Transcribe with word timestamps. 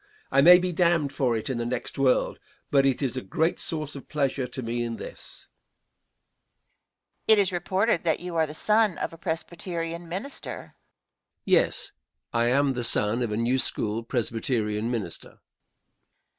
I 0.31 0.41
may 0.41 0.57
be 0.57 0.71
damned 0.71 1.13
for 1.13 1.37
it 1.37 1.47
in 1.47 1.59
the 1.59 1.63
next 1.67 1.95
world, 1.99 2.39
but 2.71 2.87
it 2.87 3.03
is 3.03 3.15
a 3.15 3.21
great 3.21 3.59
source 3.59 3.95
of 3.95 4.09
pleasure 4.09 4.47
to 4.47 4.63
me 4.63 4.83
in 4.83 4.95
this. 4.95 5.47
Question. 7.27 7.27
It 7.27 7.37
is 7.39 7.51
reported 7.51 8.03
that 8.03 8.19
you 8.19 8.35
are 8.35 8.47
the 8.47 8.55
son 8.55 8.97
of 8.97 9.13
a 9.13 9.17
Presbyterian 9.19 10.09
minister? 10.09 10.61
Answer. 10.73 11.43
Yes, 11.45 11.91
I 12.33 12.45
am 12.47 12.73
the 12.73 12.83
son 12.83 13.21
of 13.21 13.31
a 13.31 13.37
New 13.37 13.59
School 13.59 14.01
Presbyterian 14.01 14.89
minister. 14.89 15.37